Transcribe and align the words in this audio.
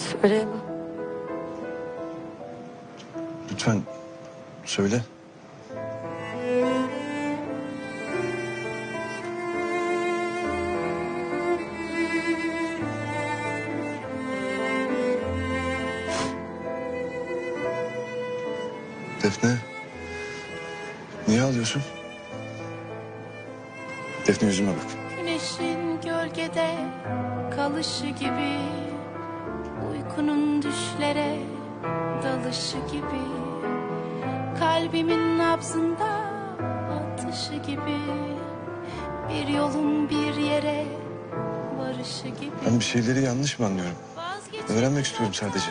Söyleyemem. 0.00 0.60
Lütfen 3.52 3.82
söyle. 4.64 5.02
Defne. 19.22 19.56
Niye 21.28 21.42
ağlıyorsun? 21.42 21.82
Defne 24.26 24.48
yüzüme 24.48 24.70
bak. 24.70 24.86
Güneşin 25.18 26.00
gölgede 26.00 26.74
kalışı 27.56 28.06
gibi 28.06 28.58
Uykunun 30.10 30.62
düşlere 30.62 31.38
dalışı 32.22 32.76
gibi 32.92 33.20
Kalbimin 34.58 35.38
nabzında 35.38 36.20
atışı 36.92 37.54
gibi 37.54 37.98
Bir 39.28 39.48
yolun 39.48 40.10
bir 40.10 40.34
yere 40.34 40.84
varışı 41.78 42.28
gibi 42.28 42.50
Ben 42.66 42.78
bir 42.80 42.84
şeyleri 42.84 43.22
yanlış 43.22 43.58
mı 43.58 43.66
anlıyorum? 43.66 43.94
Öğrenmek 44.68 45.04
istiyorum 45.06 45.34
sadece. 45.34 45.70